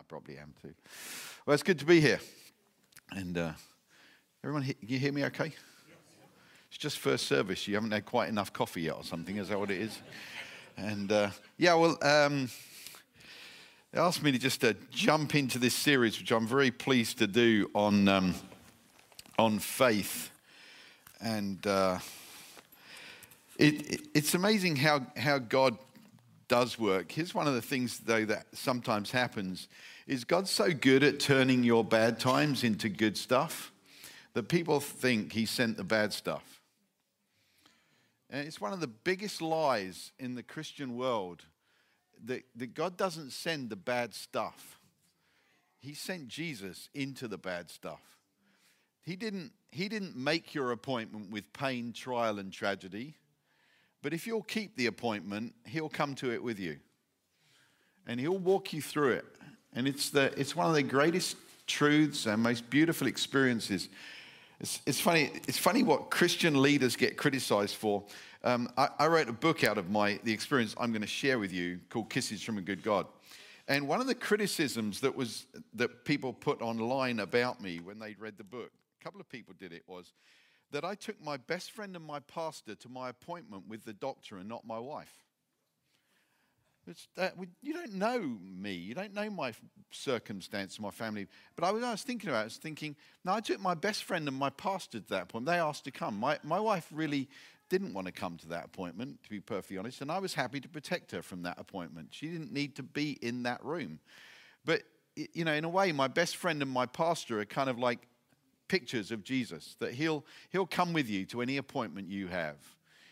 [0.00, 0.72] I probably am too.
[1.44, 2.20] Well, it's good to be here.
[3.10, 3.52] And uh,
[4.42, 5.52] everyone, you hear me okay?
[6.70, 7.68] It's just first service.
[7.68, 9.36] You haven't had quite enough coffee yet or something.
[9.36, 10.00] Is that what it is?
[10.78, 12.48] And uh, yeah, well, um,
[13.92, 17.26] they asked me to just uh, jump into this series, which I'm very pleased to
[17.26, 18.34] do on, um,
[19.38, 20.30] on faith.
[21.20, 21.98] And uh,
[23.58, 25.76] it, it, it's amazing how, how God
[26.50, 27.12] does work.
[27.12, 29.68] Here's one of the things, though, that sometimes happens
[30.08, 33.70] is God's so good at turning your bad times into good stuff
[34.34, 36.60] that people think he sent the bad stuff.
[38.28, 41.44] And it's one of the biggest lies in the Christian world
[42.24, 44.80] that, that God doesn't send the bad stuff.
[45.78, 48.02] He sent Jesus into the bad stuff.
[49.02, 53.14] He didn't, he didn't make your appointment with pain, trial, and tragedy.
[54.02, 56.78] But if you'll keep the appointment, he'll come to it with you.
[58.06, 59.26] And he'll walk you through it.
[59.74, 61.36] And it's, the, it's one of the greatest
[61.66, 63.88] truths and most beautiful experiences.
[64.58, 68.04] It's, it's, funny, it's funny what Christian leaders get criticized for.
[68.42, 71.38] Um, I, I, wrote a book out of my, the experience I'm going to share
[71.38, 73.06] with you called Kisses from a Good God.
[73.68, 78.18] And one of the criticisms that, was, that people put online about me when they'd
[78.18, 80.12] read the book, a couple of people did it, was
[80.72, 84.36] that I took my best friend and my pastor to my appointment with the doctor
[84.36, 85.12] and not my wife.
[87.16, 87.28] Uh,
[87.62, 88.72] you don't know me.
[88.72, 89.52] You don't know my
[89.90, 91.28] circumstance, my family.
[91.54, 92.42] But I was, I was thinking about it.
[92.42, 95.46] I was thinking, no, I took my best friend and my pastor to that point.
[95.46, 96.18] They asked to come.
[96.18, 97.28] My, my wife really
[97.68, 100.60] didn't want to come to that appointment, to be perfectly honest, and I was happy
[100.60, 102.08] to protect her from that appointment.
[102.10, 104.00] She didn't need to be in that room.
[104.64, 104.82] But,
[105.14, 108.00] you know, in a way, my best friend and my pastor are kind of like
[108.70, 112.54] pictures of Jesus, that he'll, he'll come with you to any appointment you have.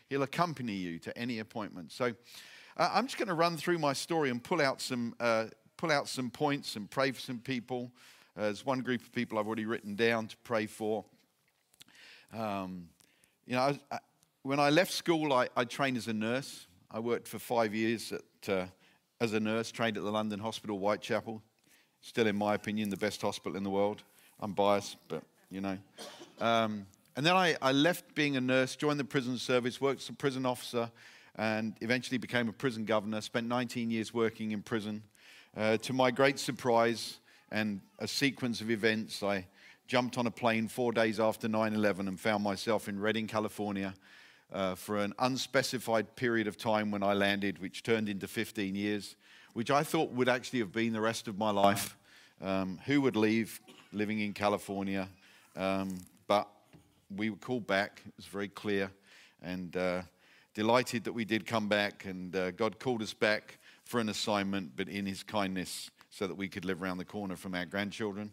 [0.09, 1.91] He'll accompany you to any appointment.
[1.91, 2.15] So
[2.77, 5.91] uh, I'm just going to run through my story and pull out some, uh, pull
[5.91, 7.91] out some points and pray for some people.
[8.37, 11.05] Uh, there's one group of people I've already written down to pray for.
[12.33, 12.89] Um,
[13.45, 13.99] you know, I, I,
[14.45, 16.69] when I left school, I, I, trained as a nurse.
[16.89, 18.67] I worked for five years at, uh,
[19.21, 21.43] as a nurse, trained at the London Hospital, Whitechapel.
[22.01, 24.05] Still, in my opinion, the best hospital in the world.
[24.39, 25.79] I'm biased, but you know.
[26.41, 26.87] Um,
[27.17, 30.13] and then I, I, left being a nurse, joined the prison service, worked as a
[30.13, 30.91] prison officer,
[31.37, 33.21] and eventually became a prison governor.
[33.21, 35.03] Spent 19 years working in prison.
[35.57, 37.19] Uh, to my great surprise
[37.51, 39.47] and a sequence of events, I
[39.87, 43.95] jumped on a plane four days after 9 11 and found myself in Redding, California.
[44.51, 49.15] Uh, for an unspecified period of time when I landed, which turned into 15 years,
[49.53, 51.99] which I thought would actually have been the rest of my life.
[52.41, 53.61] Um, who would leave
[53.93, 55.09] living in California
[55.59, 56.49] um, but
[57.15, 58.01] we were called back.
[58.07, 58.91] It was very clear.
[59.43, 60.03] And uh,
[60.55, 62.05] delighted that we did come back.
[62.05, 66.37] And uh, God called us back for an assignment, but in His kindness, so that
[66.37, 68.33] we could live around the corner from our grandchildren.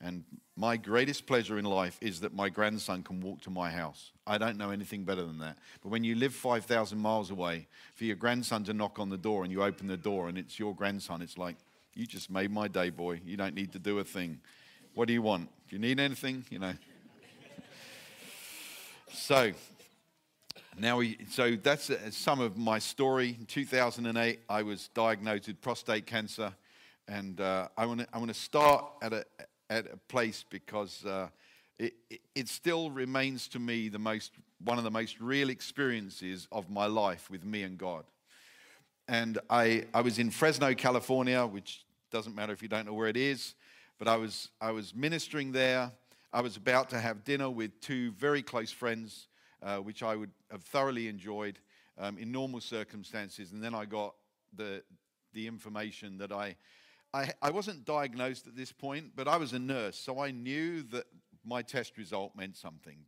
[0.00, 0.24] And
[0.56, 4.12] my greatest pleasure in life is that my grandson can walk to my house.
[4.26, 5.56] I don't know anything better than that.
[5.82, 9.42] But when you live 5,000 miles away, for your grandson to knock on the door
[9.42, 11.56] and you open the door and it's your grandson, it's like,
[11.94, 13.22] you just made my day, boy.
[13.24, 14.40] You don't need to do a thing.
[14.92, 15.48] What do you want?
[15.68, 16.44] Do you need anything?
[16.48, 16.74] You know.
[19.12, 19.50] so
[20.78, 23.36] now we, so that's uh, some of my story.
[23.36, 26.52] In 2008, I was diagnosed with prostate cancer,
[27.08, 29.26] and uh, I want to I want to start at a
[29.68, 31.30] at a place because uh,
[31.80, 36.46] it, it, it still remains to me the most one of the most real experiences
[36.52, 38.04] of my life with me and God.
[39.08, 43.08] And I I was in Fresno, California, which doesn't matter if you don't know where
[43.08, 43.56] it is.
[43.98, 45.90] But I was, I was ministering there.
[46.32, 49.28] I was about to have dinner with two very close friends,
[49.62, 51.58] uh, which I would have thoroughly enjoyed
[51.98, 53.52] um, in normal circumstances.
[53.52, 54.14] And then I got
[54.54, 54.82] the,
[55.32, 56.56] the information that I,
[57.14, 60.82] I, I wasn't diagnosed at this point, but I was a nurse, so I knew
[60.84, 61.06] that
[61.44, 62.98] my test result meant something.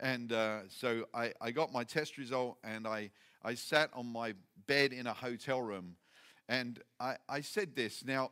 [0.00, 3.10] And uh, so I, I got my test result and I,
[3.42, 4.34] I sat on my
[4.66, 5.96] bed in a hotel room.
[6.48, 8.30] And I, I said this now,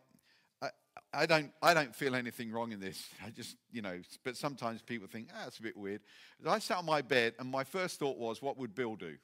[1.16, 3.08] I don't, I don't feel anything wrong in this.
[3.24, 6.02] I just, you know, but sometimes people think, ah, that's a bit weird.
[6.46, 9.16] I sat on my bed, and my first thought was, what would Bill do?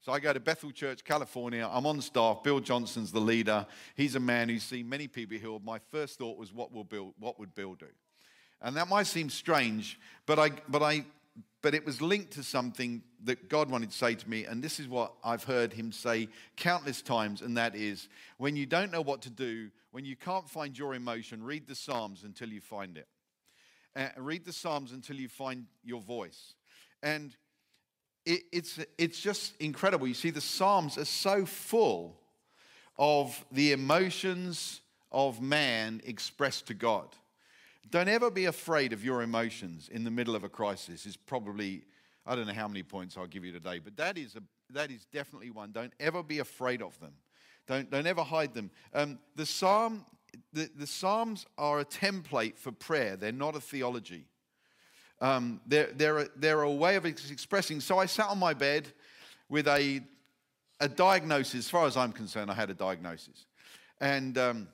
[0.00, 1.68] So I go to Bethel Church, California.
[1.70, 2.42] I'm on staff.
[2.42, 3.66] Bill Johnson's the leader.
[3.94, 5.64] He's a man who's seen many people healed.
[5.64, 7.88] My first thought was, what, will Bill, what would Bill do?
[8.62, 11.04] And that might seem strange, but I, but I
[11.62, 14.44] but it was linked to something that God wanted to say to me.
[14.44, 18.08] And this is what I've heard him say countless times, and that is
[18.38, 21.74] when you don't know what to do, when you can't find your emotion, read the
[21.74, 23.08] Psalms until you find it.
[23.96, 26.52] Uh, read the Psalms until you find your voice.
[27.02, 27.34] And
[28.26, 30.06] it, it's, it's just incredible.
[30.06, 32.20] You see, the Psalms are so full
[32.98, 34.82] of the emotions
[35.12, 37.08] of man expressed to God.
[37.88, 41.84] Don't ever be afraid of your emotions in the middle of a crisis, is probably,
[42.26, 44.42] I don't know how many points I'll give you today, but that is, a,
[44.74, 45.72] that is definitely one.
[45.72, 47.14] Don't ever be afraid of them.
[47.66, 48.70] Don't, don't ever hide them.
[48.94, 50.04] Um, the, Psalm,
[50.52, 54.26] the, the Psalms are a template for prayer, they're not a theology.
[55.20, 57.80] Um, they're, they're, a, they're a way of expressing.
[57.80, 58.88] So I sat on my bed
[59.48, 60.02] with a,
[60.78, 61.54] a diagnosis.
[61.54, 63.46] As far as I'm concerned, I had a diagnosis.
[63.98, 64.68] And um,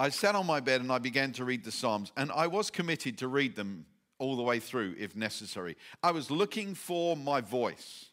[0.00, 2.10] I sat on my bed and I began to read the Psalms.
[2.16, 3.84] And I was committed to read them
[4.18, 5.76] all the way through if necessary.
[6.02, 8.06] I was looking for my voice.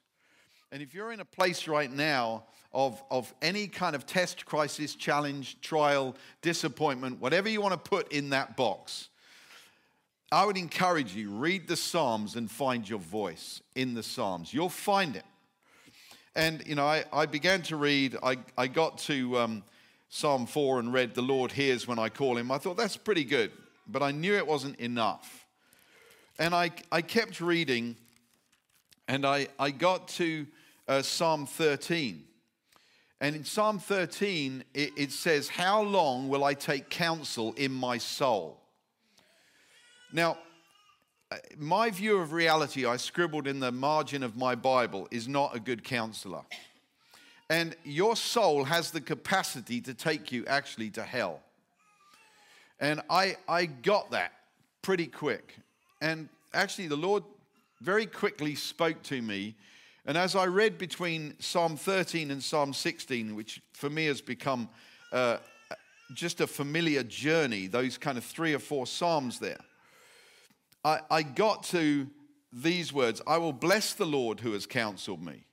[0.71, 4.96] And if you're in a place right now of, of any kind of test, crisis,
[4.96, 9.10] challenge, trial, disappointment, whatever you want to put in that box,
[10.31, 14.52] I would encourage you, read the Psalms and find your voice in the Psalms.
[14.52, 15.25] You'll find it.
[16.36, 19.64] And, you know, I, I began to read, I, I got to um,
[20.10, 22.52] Psalm 4 and read, The Lord hears when I call him.
[22.52, 23.52] I thought, that's pretty good.
[23.88, 25.46] But I knew it wasn't enough.
[26.40, 27.96] And I, I kept reading,
[29.08, 30.48] and I, I got to
[30.88, 32.24] uh, Psalm 13.
[33.24, 37.98] And in Psalm 13, it, it says, How long will I take counsel in my
[37.98, 38.60] soul?
[40.12, 40.38] Now,
[41.31, 45.56] uh, my view of reality, I scribbled in the margin of my Bible, is not
[45.56, 46.42] a good counselor.
[47.50, 51.40] And your soul has the capacity to take you actually to hell.
[52.81, 54.34] And I, I got that
[54.81, 55.56] pretty quick.
[56.02, 57.24] And actually, the Lord
[57.80, 59.56] very quickly spoke to me.
[60.06, 64.68] And as I read between Psalm 13 and Psalm 16, which for me has become
[65.12, 65.38] uh,
[66.14, 69.60] just a familiar journey, those kind of three or four Psalms there
[70.86, 72.08] I, I got to
[72.52, 75.46] these words I will bless the Lord who has counseled me.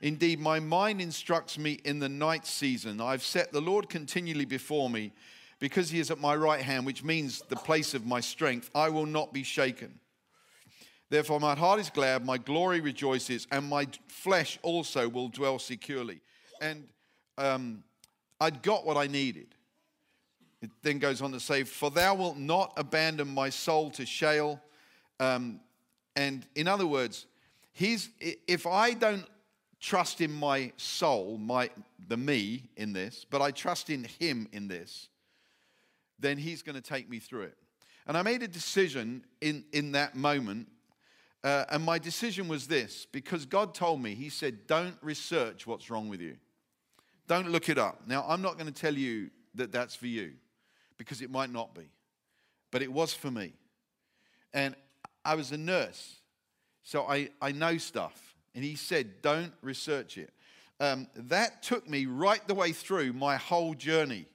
[0.00, 3.00] Indeed, my mind instructs me in the night season.
[3.00, 5.12] I've set the Lord continually before me
[5.58, 8.70] because he is at my right hand, which means the place of my strength.
[8.74, 9.98] I will not be shaken.
[11.10, 16.20] Therefore, my heart is glad, my glory rejoices, and my flesh also will dwell securely.
[16.60, 16.86] And
[17.36, 17.82] um,
[18.40, 19.54] I'd got what I needed.
[20.62, 24.60] It then goes on to say, For thou wilt not abandon my soul to Sheol.
[25.18, 25.60] Um,
[26.14, 27.26] and in other words,
[27.72, 29.26] he's, if I don't
[29.80, 31.70] trust in my soul, my,
[32.08, 35.08] the me in this, but I trust in him in this,
[36.20, 37.56] then he's going to take me through it.
[38.06, 40.68] And I made a decision in, in that moment.
[41.42, 45.90] Uh, and my decision was this because God told me, He said, Don't research what's
[45.90, 46.36] wrong with you.
[47.26, 48.02] Don't look it up.
[48.06, 50.32] Now, I'm not going to tell you that that's for you
[50.98, 51.88] because it might not be.
[52.70, 53.52] But it was for me.
[54.52, 54.74] And
[55.24, 56.16] I was a nurse,
[56.82, 58.34] so I, I know stuff.
[58.54, 60.30] And he said, don't research it.
[60.80, 64.26] Um, that took me right the way through my whole journey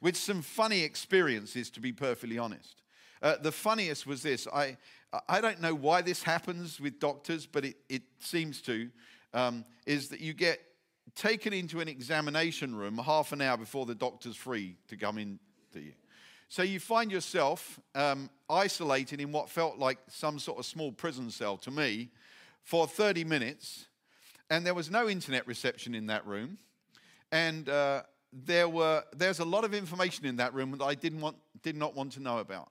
[0.00, 2.82] with some funny experiences, to be perfectly honest.
[3.22, 4.76] Uh, the funniest was this I,
[5.28, 8.90] I don't know why this happens with doctors, but it, it seems to,
[9.32, 10.60] um, is that you get
[11.14, 15.38] taken into an examination room half an hour before the doctor's free to come in
[15.72, 15.92] to you?
[16.48, 21.30] So you find yourself um, isolated in what felt like some sort of small prison
[21.30, 22.10] cell to me
[22.62, 23.86] for 30 minutes,
[24.50, 26.58] and there was no internet reception in that room,
[27.32, 28.02] and uh,
[28.32, 31.76] there were there's a lot of information in that room that I didn't want did
[31.76, 32.70] not want to know about,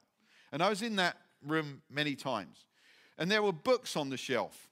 [0.52, 2.66] and I was in that room many times,
[3.18, 4.70] and there were books on the shelf,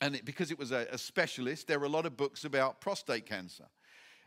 [0.00, 2.80] and it, because it was a, a specialist, there were a lot of books about
[2.80, 3.64] prostate cancer,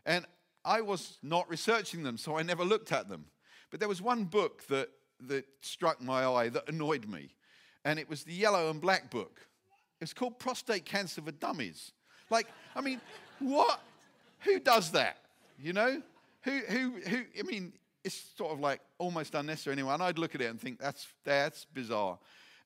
[0.04, 0.26] and
[0.64, 3.26] I was not researching them, so I never looked at them.
[3.70, 4.88] But there was one book that,
[5.28, 7.34] that struck my eye that annoyed me,
[7.84, 9.40] and it was the yellow and black book.
[10.00, 11.92] It's called Prostate Cancer for Dummies.
[12.30, 13.00] Like, I mean,
[13.38, 13.80] what?
[14.40, 15.18] Who does that?
[15.58, 16.02] You know?
[16.42, 17.72] Who, who, who, I mean,
[18.04, 19.94] it's sort of like almost unnecessary anyway.
[19.94, 22.18] And I'd look at it and think, that's, that's bizarre.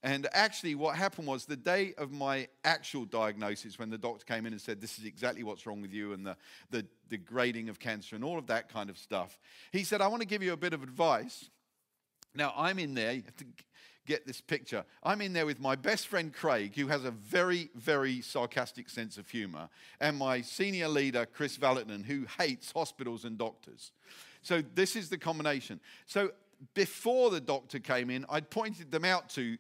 [0.05, 4.45] And actually, what happened was the day of my actual diagnosis, when the doctor came
[4.45, 6.37] in and said, This is exactly what's wrong with you, and the,
[6.71, 9.39] the, the grading of cancer and all of that kind of stuff,
[9.73, 11.49] he said, I want to give you a bit of advice.
[12.35, 13.47] Now, I'm in there, you have to
[14.07, 14.85] get this picture.
[15.03, 19.17] I'm in there with my best friend Craig, who has a very, very sarcastic sense
[19.17, 23.93] of humor, and my senior leader, Chris Vallotton, who hates hospitals and doctors.
[24.45, 25.81] So, this is the combination.
[26.07, 26.31] So,
[26.75, 29.59] before the doctor came in, I'd pointed them out to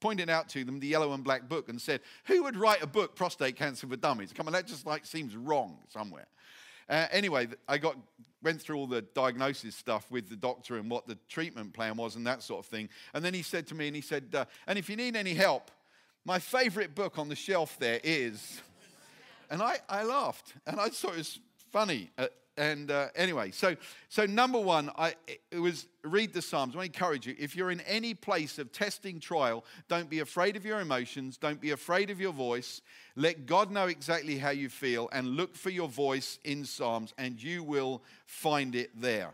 [0.00, 2.86] pointed out to them the yellow and black book and said, Who would write a
[2.86, 4.32] book, Prostate Cancer for Dummies?
[4.32, 6.26] Come on, that just like seems wrong somewhere.
[6.88, 7.96] Uh, anyway, I got
[8.42, 12.14] went through all the diagnosis stuff with the doctor and what the treatment plan was
[12.14, 12.88] and that sort of thing.
[13.14, 15.34] And then he said to me, and he said, uh, "And if you need any
[15.34, 15.70] help,
[16.24, 18.60] my favorite book on the shelf there is."
[19.50, 21.38] And I, I laughed, and I thought it was
[21.72, 23.76] funny at, and uh, anyway, so
[24.08, 25.14] so number one, I
[25.50, 26.74] it was read the Psalms.
[26.76, 27.34] I encourage you.
[27.38, 31.36] If you're in any place of testing, trial, don't be afraid of your emotions.
[31.36, 32.80] Don't be afraid of your voice.
[33.14, 37.42] Let God know exactly how you feel, and look for your voice in Psalms, and
[37.42, 39.32] you will find it there.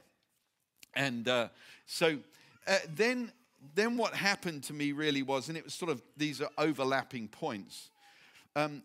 [0.94, 1.48] And uh,
[1.86, 2.18] so
[2.66, 3.32] uh, then
[3.74, 7.28] then what happened to me really was, and it was sort of these are overlapping
[7.28, 7.90] points.
[8.56, 8.82] Um,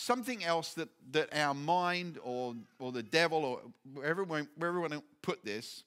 [0.00, 3.60] something else that, that our mind or, or the devil or
[3.94, 5.84] wherever, wherever we want to put this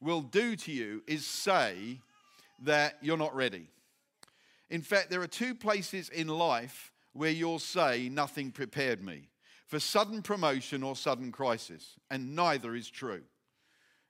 [0.00, 2.00] will do to you is say
[2.64, 3.68] that you're not ready.
[4.70, 9.28] In fact, there are two places in life where you'll say, Nothing prepared me
[9.66, 13.22] for sudden promotion or sudden crisis, and neither is true.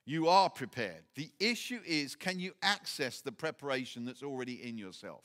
[0.05, 1.03] You are prepared.
[1.15, 5.23] The issue is, can you access the preparation that's already in yourself?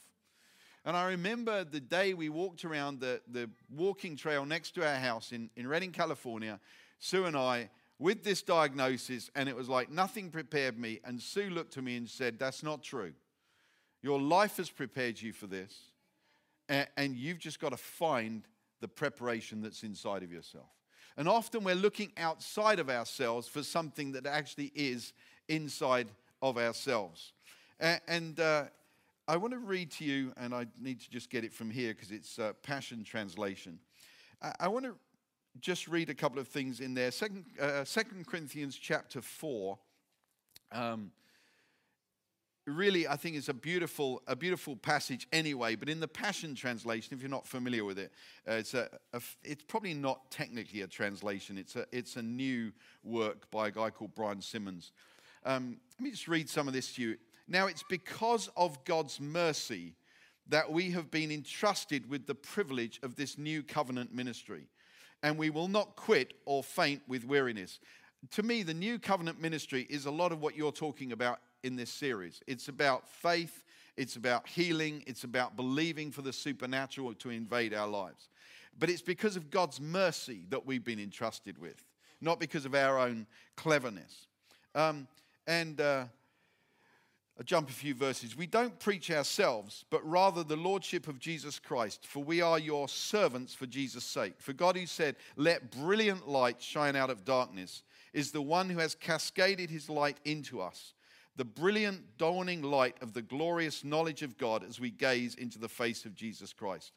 [0.88, 4.97] And I remember the day we walked around the, the walking trail next to our
[4.97, 6.59] house in, in Redding, California,
[6.99, 7.68] Sue and I,
[7.99, 11.00] with this diagnosis, and it was like nothing prepared me.
[11.04, 13.12] And Sue looked at me and said, That's not true.
[14.00, 15.78] Your life has prepared you for this,
[16.71, 18.45] and, and you've just got to find
[18.80, 20.71] the preparation that's inside of yourself.
[21.18, 25.12] And often we're looking outside of ourselves for something that actually is
[25.50, 26.09] inside
[26.40, 27.35] of ourselves.
[27.78, 28.64] And, uh,
[29.29, 31.93] I want to read to you, and I need to just get it from here
[31.93, 33.79] because it's uh, Passion Translation.
[34.41, 34.95] I, I, want to
[35.61, 37.11] just read a couple of things in there.
[37.11, 37.85] Second, uh,
[38.27, 39.79] Corinthians chapter 4.
[40.73, 41.13] Um,
[42.67, 47.15] really, I think it's a beautiful, a beautiful passage anyway, but in the Passion Translation,
[47.15, 48.11] if you're not familiar with it,
[48.49, 51.59] uh, it's, a, a, it's probably not technically a translation.
[51.59, 52.73] It's a, it's a new
[53.05, 54.93] work by a guy called Brian Simmons.
[55.45, 57.17] Um, let me just read some of this to you.
[57.49, 59.95] Now, it's because of God's mercy
[60.49, 64.69] that we have been entrusted with the privilege of this new covenant ministry,
[65.23, 67.81] and we will not quit or faint with weariness.
[68.33, 71.76] To me, the new covenant ministry is a lot of what you're talking about in
[71.76, 72.40] this series.
[72.47, 73.64] It's about faith,
[73.97, 78.28] it's about healing, it's about believing for the supernatural to invade our lives.
[78.78, 81.85] But it's because of God's mercy that we've been entrusted with,
[82.21, 83.26] not because of our own
[83.57, 84.26] cleverness.
[84.75, 85.09] Um,
[85.47, 86.05] and uh,
[87.38, 88.37] I'll jump a few verses.
[88.37, 92.88] We don't preach ourselves, but rather the lordship of Jesus Christ, for we are your
[92.88, 94.35] servants for Jesus' sake.
[94.38, 98.78] For God, who said, Let brilliant light shine out of darkness, is the one who
[98.78, 100.95] has cascaded his light into us,
[101.37, 105.68] the brilliant dawning light of the glorious knowledge of God as we gaze into the
[105.68, 106.92] face of Jesus Christ.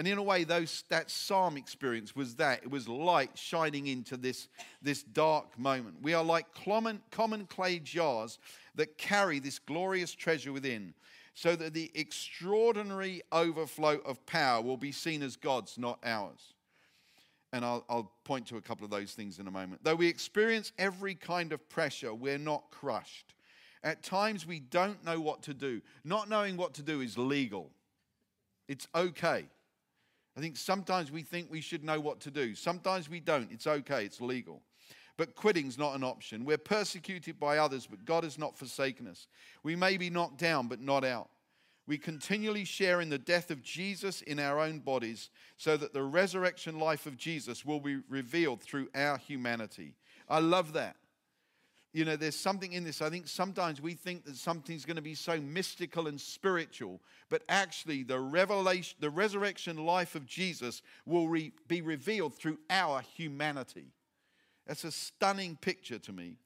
[0.00, 2.62] And in a way, those, that psalm experience was that.
[2.62, 4.48] It was light shining into this,
[4.80, 5.96] this dark moment.
[6.00, 8.38] We are like common, common clay jars
[8.76, 10.94] that carry this glorious treasure within,
[11.34, 16.54] so that the extraordinary overflow of power will be seen as God's, not ours.
[17.52, 19.84] And I'll, I'll point to a couple of those things in a moment.
[19.84, 23.34] Though we experience every kind of pressure, we're not crushed.
[23.84, 25.82] At times, we don't know what to do.
[26.04, 27.68] Not knowing what to do is legal,
[28.66, 29.44] it's okay.
[30.40, 32.54] I think sometimes we think we should know what to do.
[32.54, 33.52] Sometimes we don't.
[33.52, 34.62] It's okay, it's legal.
[35.18, 36.46] But quitting's not an option.
[36.46, 39.28] We're persecuted by others, but God has not forsaken us.
[39.62, 41.28] We may be knocked down, but not out.
[41.86, 45.28] We continually share in the death of Jesus in our own bodies,
[45.58, 49.92] so that the resurrection life of Jesus will be revealed through our humanity.
[50.26, 50.96] I love that
[51.92, 53.02] you know, there's something in this.
[53.02, 57.42] I think sometimes we think that something's going to be so mystical and spiritual, but
[57.48, 63.86] actually, the revelation, the resurrection life of Jesus will re- be revealed through our humanity.
[64.66, 66.36] That's a stunning picture to me.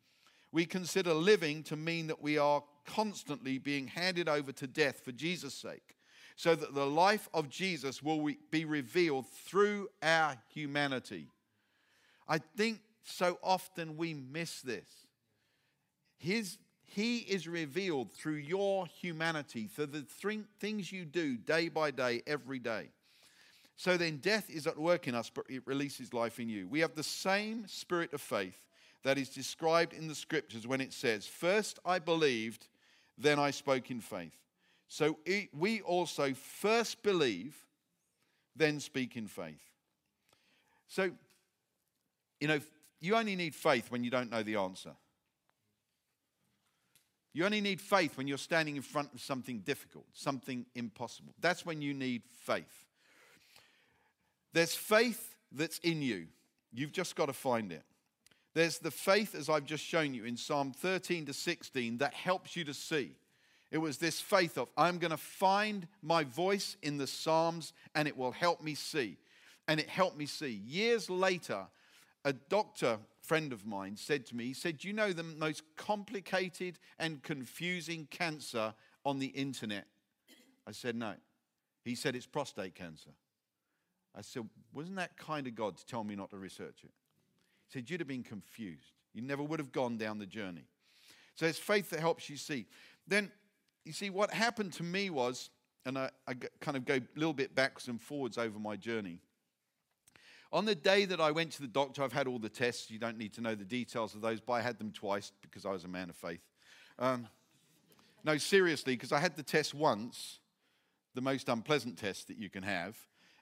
[0.50, 5.12] We consider living to mean that we are constantly being handed over to death for
[5.12, 5.96] Jesus' sake,
[6.36, 11.28] so that the life of Jesus will re- be revealed through our humanity.
[12.26, 15.03] I think so often we miss this
[16.16, 21.90] his, he is revealed through your humanity, through the th- things you do day by
[21.90, 22.90] day, every day.
[23.76, 26.68] So then, death is at work in us, but it releases life in you.
[26.68, 28.58] We have the same spirit of faith
[29.02, 32.68] that is described in the scriptures when it says, First I believed,
[33.18, 34.36] then I spoke in faith.
[34.88, 35.18] So
[35.52, 37.56] we also first believe,
[38.54, 39.62] then speak in faith.
[40.88, 41.10] So,
[42.40, 42.60] you know,
[43.00, 44.92] you only need faith when you don't know the answer.
[47.34, 51.34] You only need faith when you're standing in front of something difficult, something impossible.
[51.40, 52.86] That's when you need faith.
[54.52, 56.28] There's faith that's in you.
[56.72, 57.82] You've just got to find it.
[58.54, 62.54] There's the faith, as I've just shown you in Psalm 13 to 16, that helps
[62.54, 63.16] you to see.
[63.72, 68.06] It was this faith of, I'm going to find my voice in the Psalms and
[68.06, 69.16] it will help me see.
[69.66, 70.62] And it helped me see.
[70.64, 71.66] Years later,
[72.24, 76.78] a doctor friend of mine said to me, he said, you know the most complicated
[76.98, 79.86] and confusing cancer on the internet?
[80.66, 81.14] I said, No.
[81.84, 83.10] He said, It's prostate cancer.
[84.16, 86.90] I said, Wasn't that kind of God to tell me not to research it?
[87.68, 88.92] He said, You'd have been confused.
[89.12, 90.64] You never would have gone down the journey.
[91.34, 92.66] So it's faith that helps you see.
[93.06, 93.30] Then,
[93.84, 95.50] you see, what happened to me was,
[95.84, 99.20] and I, I kind of go a little bit backwards and forwards over my journey.
[100.54, 102.88] On the day that I went to the doctor, I've had all the tests.
[102.88, 105.66] You don't need to know the details of those, but I had them twice because
[105.66, 106.42] I was a man of faith.
[106.96, 107.26] Um,
[108.22, 110.38] no, seriously, because I had the test once,
[111.16, 112.96] the most unpleasant test that you can have.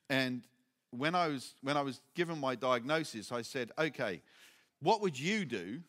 [0.09, 0.47] And
[0.91, 4.23] when I was, when I was given my diagnosis, I said, okay,
[4.81, 5.83] what would you do?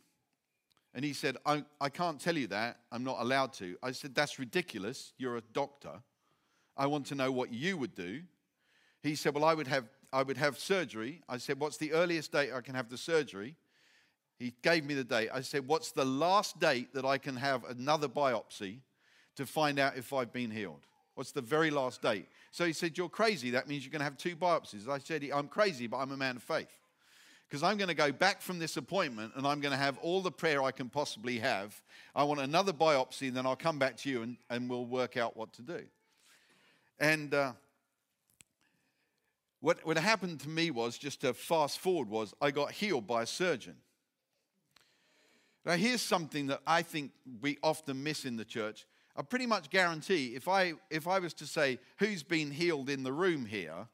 [0.94, 2.80] And he said, I, I can't tell you that.
[2.92, 3.78] I'm not allowed to.
[3.82, 5.14] I said, That's ridiculous.
[5.18, 6.02] You're a doctor.
[6.76, 8.24] I want to know what you would do.
[9.02, 11.22] He said, Well, I would have, I would have surgery.
[11.28, 13.56] I said, What's the earliest date I can have the surgery?
[14.38, 15.30] He gave me the date.
[15.34, 18.78] I said, What's the last date that I can have another biopsy
[19.36, 20.86] to find out if I've been healed?
[21.16, 22.28] What's the very last date?
[22.52, 23.50] So he said, You're crazy.
[23.50, 24.88] That means you're going to have two biopsies.
[24.88, 26.70] I said, I'm crazy, but I'm a man of faith
[27.50, 30.22] because I'm going to go back from this appointment and I'm going to have all
[30.22, 31.80] the prayer I can possibly have.
[32.16, 35.18] I want another biopsy, and then I'll come back to you and, and we'll work
[35.18, 35.82] out what to do.
[37.00, 37.54] And uh,
[39.64, 43.22] what, what happened to me was, just to fast forward, was I got healed by
[43.22, 43.78] a surgeon.
[45.66, 48.86] Now, here's something that I think we often miss in the church.
[49.16, 53.04] I pretty much guarantee if I, if I was to say, who's been healed in
[53.04, 53.88] the room here,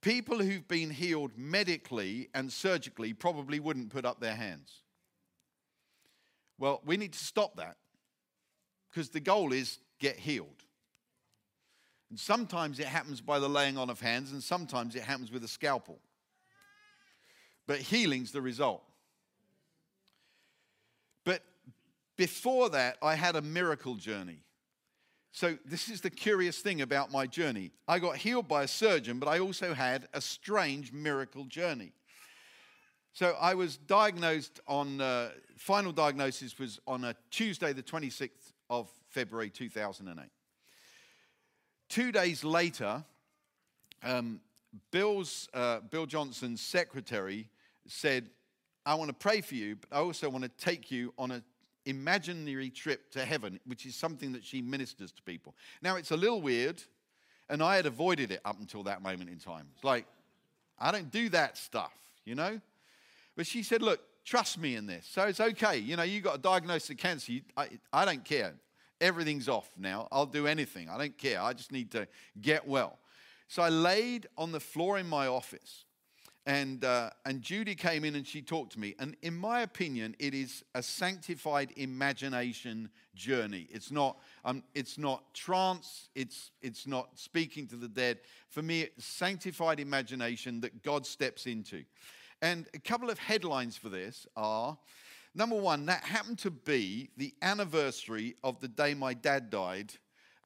[0.00, 4.80] people who've been healed medically and surgically probably wouldn't put up their hands.
[6.58, 7.76] Well, we need to stop that
[8.90, 10.64] because the goal is get healed.
[12.10, 15.44] And sometimes it happens by the laying on of hands, and sometimes it happens with
[15.44, 16.00] a scalpel.
[17.66, 18.82] But healing's the result.
[21.24, 21.42] But
[22.16, 24.42] before that, I had a miracle journey.
[25.32, 27.70] So, this is the curious thing about my journey.
[27.86, 31.92] I got healed by a surgeon, but I also had a strange miracle journey.
[33.12, 38.90] So, I was diagnosed on, uh, final diagnosis was on a Tuesday, the 26th of
[39.10, 40.28] February 2008.
[41.90, 43.04] Two days later,
[44.04, 44.40] um,
[44.92, 47.48] Bill's, uh, Bill Johnson's secretary
[47.88, 48.30] said,
[48.86, 51.42] I want to pray for you, but I also want to take you on an
[51.86, 55.56] imaginary trip to heaven, which is something that she ministers to people.
[55.82, 56.80] Now, it's a little weird,
[57.48, 59.66] and I had avoided it up until that moment in time.
[59.74, 60.06] It's like,
[60.78, 61.92] I don't do that stuff,
[62.24, 62.60] you know?
[63.36, 65.08] But she said, Look, trust me in this.
[65.10, 65.78] So it's okay.
[65.78, 67.32] You know, you got a diagnosis of cancer.
[67.32, 68.54] You, I, I don't care.
[69.00, 70.08] Everything's off now.
[70.12, 70.88] I'll do anything.
[70.88, 71.40] I don't care.
[71.40, 72.06] I just need to
[72.40, 72.98] get well.
[73.48, 75.84] So I laid on the floor in my office
[76.46, 78.94] and, uh, and Judy came in and she talked to me.
[78.98, 83.68] And in my opinion, it is a sanctified imagination journey.
[83.70, 88.20] It's not, um, it's not trance, it's, it's not speaking to the dead.
[88.48, 91.84] For me, it's sanctified imagination that God steps into.
[92.40, 94.78] And a couple of headlines for this are
[95.34, 99.92] number one, that happened to be the anniversary of the day my dad died.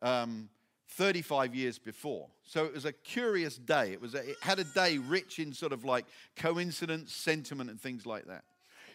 [0.03, 0.49] Um,
[0.95, 2.29] 35 years before.
[2.45, 3.93] So it was a curious day.
[3.93, 7.81] It, was a, it had a day rich in sort of like coincidence, sentiment, and
[7.81, 8.45] things like that.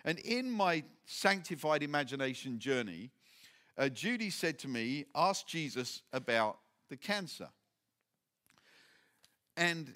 [0.05, 3.11] And in my sanctified imagination journey,
[3.77, 7.49] uh, Judy said to me, Ask Jesus about the cancer.
[9.57, 9.93] And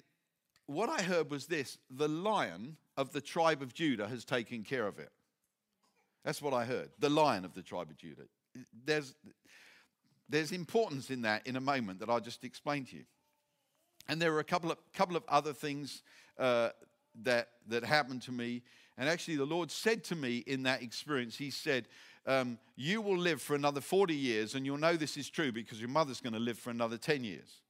[0.66, 4.86] what I heard was this the lion of the tribe of Judah has taken care
[4.86, 5.10] of it.
[6.24, 6.90] That's what I heard.
[6.98, 8.22] The lion of the tribe of Judah.
[8.84, 9.14] There's,
[10.28, 13.04] there's importance in that in a moment that I'll just explain to you.
[14.08, 16.02] And there were a couple of, couple of other things
[16.38, 16.70] uh,
[17.22, 18.62] that, that happened to me.
[18.96, 21.88] And actually, the Lord said to me in that experience, He said,
[22.26, 25.80] um, You will live for another 40 years, and you'll know this is true because
[25.80, 27.60] your mother's going to live for another 10 years.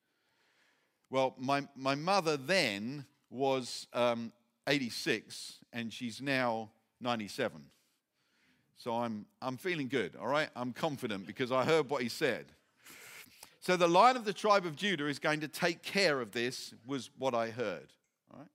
[1.11, 4.33] Well, my, my mother then was um,
[4.67, 7.63] 86, and she's now 97.
[8.77, 10.49] So I'm, I'm feeling good, all right?
[10.57, 12.47] I'm confident because I heard what he said.
[13.61, 16.75] So the lion of the tribe of Judah is going to take care of this,
[16.87, 17.87] was what I heard.
[18.31, 18.49] All right?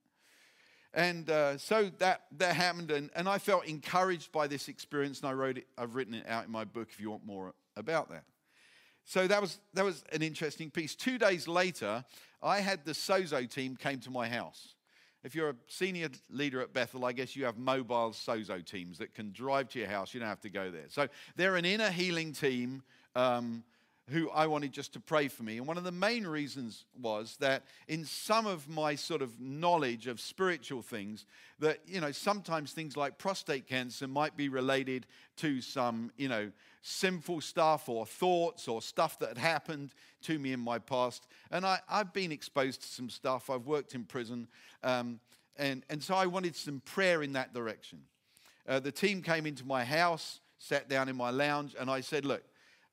[0.94, 5.28] And uh, so that, that happened, and, and I felt encouraged by this experience, and
[5.28, 8.08] I wrote it, I've written it out in my book if you want more about
[8.10, 8.24] that.
[9.04, 10.94] So that was, that was an interesting piece.
[10.94, 12.04] Two days later,
[12.40, 14.74] I had the Sozo team came to my house.
[15.22, 19.14] If you're a senior leader at Bethel, I guess you have mobile sozo teams that
[19.14, 20.14] can drive to your house.
[20.14, 20.86] You don't have to go there.
[20.88, 22.82] So they're an inner healing team
[23.14, 23.62] um,
[24.08, 25.58] who I wanted just to pray for me.
[25.58, 30.06] And one of the main reasons was that in some of my sort of knowledge
[30.06, 31.26] of spiritual things,
[31.58, 35.06] that, you know, sometimes things like prostate cancer might be related
[35.36, 36.50] to some, you know,
[36.82, 41.26] sinful stuff or thoughts or stuff that had happened to me in my past.
[41.50, 43.50] And I, have been exposed to some stuff.
[43.50, 44.48] I've worked in prison.
[44.82, 45.20] Um,
[45.56, 48.00] and, and so I wanted some prayer in that direction.
[48.68, 52.24] Uh, the team came into my house, sat down in my lounge, and I said,
[52.24, 52.42] Look,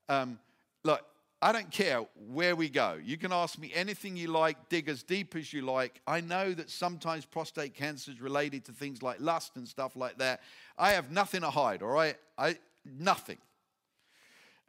[0.10, 0.40] um,
[0.84, 1.06] look,
[1.42, 2.98] I don't care where we go.
[3.02, 6.02] You can ask me anything you like, dig as deep as you like.
[6.08, 10.18] I know that sometimes prostate cancer is related to things like lust and stuff like
[10.18, 10.42] that.
[10.80, 12.16] I have nothing to hide, all right?
[12.40, 13.38] I, nothing.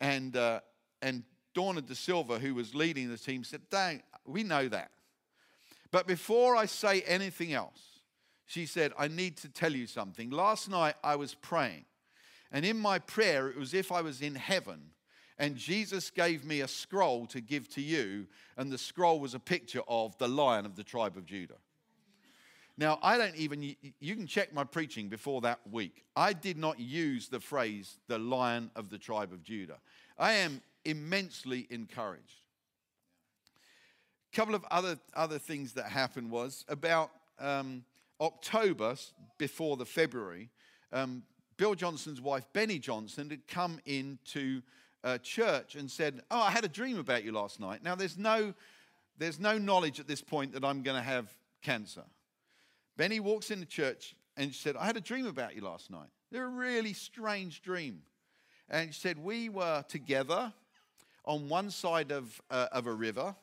[0.01, 0.61] And, uh,
[1.03, 4.91] and Dawna De Silva, who was leading the team, said, Dang, we know that.
[5.91, 7.81] But before I say anything else,
[8.47, 10.31] she said, I need to tell you something.
[10.31, 11.85] Last night I was praying,
[12.53, 14.91] and in my prayer, it was if I was in heaven
[15.39, 19.39] and Jesus gave me a scroll to give to you, and the scroll was a
[19.39, 21.59] picture of the lion of the tribe of Judah.
[22.79, 26.05] Now, I don't even, you can check my preaching before that week.
[26.15, 29.79] I did not use the phrase, the lion of the tribe of Judah.
[30.17, 32.45] I am immensely encouraged.
[34.33, 37.11] A couple of other, other things that happened was about
[37.41, 37.85] um,
[38.21, 38.95] October,
[39.39, 40.49] before the February,
[40.93, 41.25] um,
[41.57, 44.63] Bill Johnson's wife, Beni Johnson, had come into
[45.03, 47.83] uh, church and said, Oh, I had a dream about you last night.
[47.83, 48.55] Now, there's no,
[49.19, 51.29] there's no knowledge at this point that I'm going to have
[51.61, 52.05] cancer.
[52.99, 56.09] Beni walks into church and she said, I had a dream about you last night.
[56.31, 58.03] They're a really strange dream.
[58.69, 60.53] And she said, We were together
[61.25, 63.37] on one side of, uh, of a river.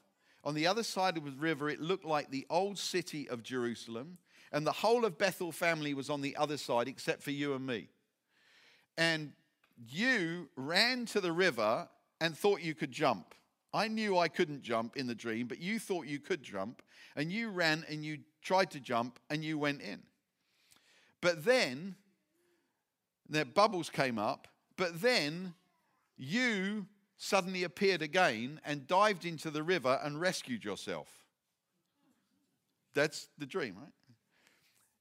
[0.44, 4.18] On the other side of the river, it looked like the old city of Jerusalem.
[4.52, 7.66] And the whole of Bethel family was on the other side, except for you and
[7.66, 7.88] me.
[8.98, 9.32] And
[9.88, 11.88] you ran to the river
[12.20, 13.34] and thought you could jump.
[13.74, 16.82] I knew I couldn't jump in the dream, but you thought you could jump,
[17.16, 20.02] and you ran and you tried to jump and you went in.
[21.22, 21.96] But then
[23.30, 24.48] the bubbles came up,
[24.78, 25.54] but then
[26.18, 26.86] you
[27.18, 31.08] suddenly appeared again and dived into the river and rescued yourself.
[32.94, 33.92] That's the dream, right?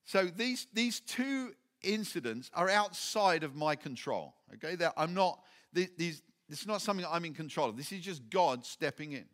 [0.04, 4.34] So these, these two incidents are outside of my control.
[4.54, 5.40] Okay, that I'm not.
[5.72, 7.76] These, this is not something I'm in control of.
[7.76, 9.24] This is just God stepping in.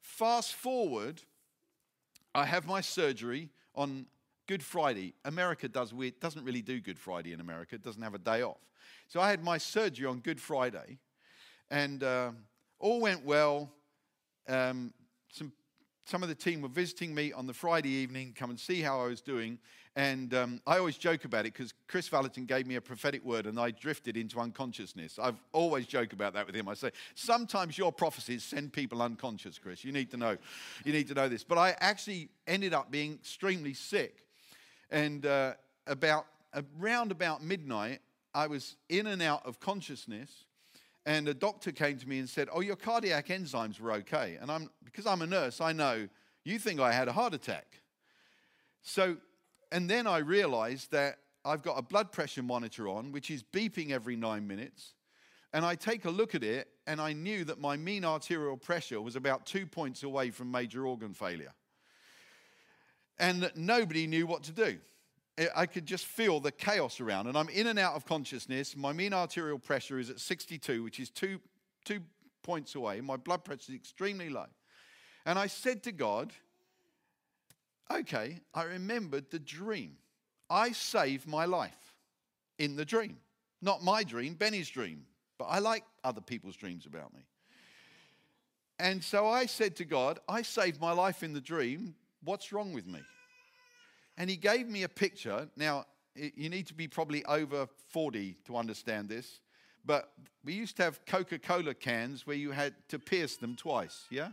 [0.00, 1.22] Fast forward,
[2.34, 4.06] I have my surgery on
[4.46, 5.14] Good Friday.
[5.24, 7.74] America does weird, doesn't really do Good Friday in America.
[7.74, 8.60] It doesn't have a day off.
[9.08, 10.98] So I had my surgery on Good Friday,
[11.70, 12.30] and uh,
[12.78, 13.70] all went well.
[14.48, 14.92] Um,
[15.30, 15.52] some
[16.06, 19.00] some of the team were visiting me on the Friday evening, come and see how
[19.00, 19.58] I was doing.
[19.94, 23.46] And um, I always joke about it because Chris Vallotton gave me a prophetic word
[23.46, 25.18] and I drifted into unconsciousness.
[25.18, 26.66] I've always joke about that with him.
[26.66, 29.84] I say, sometimes your prophecies send people unconscious, Chris.
[29.84, 30.38] You need to know.
[30.84, 31.44] You need to know this.
[31.44, 34.24] But I actually ended up being extremely sick.
[34.90, 35.54] And uh,
[35.86, 36.26] about
[36.80, 38.00] around about midnight,
[38.34, 40.44] I was in and out of consciousness.
[41.04, 44.38] And a doctor came to me and said, Oh, your cardiac enzymes were okay.
[44.40, 46.08] And I'm, because I'm a nurse, I know
[46.44, 47.66] you think I had a heart attack.
[48.82, 49.16] So
[49.72, 53.90] and then I realized that I've got a blood pressure monitor on, which is beeping
[53.90, 54.92] every nine minutes.
[55.52, 59.00] And I take a look at it, and I knew that my mean arterial pressure
[59.00, 61.52] was about two points away from major organ failure.
[63.18, 64.78] And that nobody knew what to do.
[65.56, 68.76] I could just feel the chaos around, and I'm in and out of consciousness.
[68.76, 71.40] My mean arterial pressure is at 62, which is two,
[71.84, 72.00] two
[72.42, 73.00] points away.
[73.00, 74.46] My blood pressure is extremely low.
[75.24, 76.32] And I said to God,
[77.90, 79.96] okay, I remembered the dream.
[80.50, 81.94] I saved my life
[82.58, 83.18] in the dream.
[83.60, 85.06] Not my dream, Beni's dream.
[85.38, 87.24] But I like other people's dreams about me.
[88.78, 91.94] And so I said to God, I saved my life in the dream.
[92.24, 93.00] What's wrong with me?
[94.18, 95.48] And he gave me a picture.
[95.56, 99.40] Now, you need to be probably over 40 to understand this.
[99.84, 100.12] But
[100.44, 104.28] we used to have Coca Cola cans where you had to pierce them twice, yeah?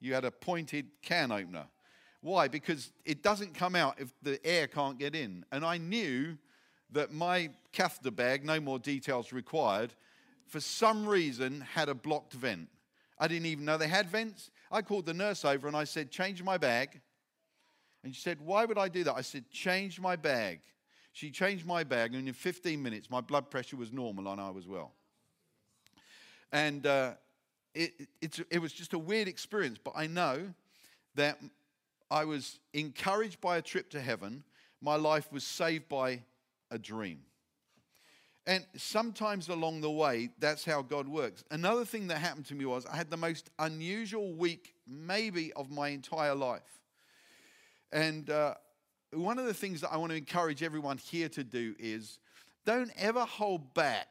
[0.00, 1.66] You had a pointed can opener.
[2.22, 2.48] Why?
[2.48, 5.44] Because it doesn't come out if the air can't get in.
[5.52, 6.36] And I knew
[6.92, 9.94] that my catheter bag, no more details required,
[10.46, 12.68] for some reason had a blocked vent.
[13.18, 14.50] I didn't even know they had vents.
[14.72, 17.00] I called the nurse over and I said, Change my bag.
[18.02, 19.14] And she said, Why would I do that?
[19.14, 20.60] I said, Change my bag.
[21.12, 24.50] She changed my bag, and in 15 minutes, my blood pressure was normal and I
[24.50, 24.92] was well.
[26.52, 27.14] And uh,
[27.74, 30.52] it, it, it was just a weird experience, but I know
[31.14, 31.38] that
[32.10, 34.42] I was encouraged by a trip to heaven.
[34.80, 36.22] My life was saved by
[36.70, 37.20] a dream.
[38.46, 41.44] And sometimes along the way, that's how God works.
[41.50, 45.70] Another thing that happened to me was I had the most unusual week, maybe, of
[45.70, 46.80] my entire life.
[47.92, 48.54] And uh,
[49.12, 52.18] one of the things that I want to encourage everyone here to do is
[52.64, 54.08] don't ever hold back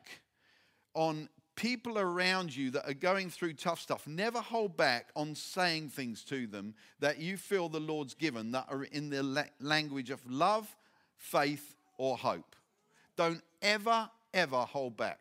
[0.94, 1.28] on
[1.60, 4.08] people around you that are going through tough stuff.
[4.08, 8.68] Never hold back on saying things to them that you feel the Lord's given that
[8.70, 10.74] are in the language of love,
[11.18, 12.56] faith, or hope.
[13.18, 15.20] Don't ever, ever hold back.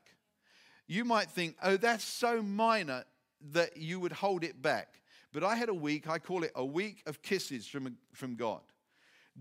[0.87, 3.03] You might think, oh, that's so minor
[3.51, 5.01] that you would hold it back.
[5.33, 8.61] But I had a week, I call it a week of kisses from, from God.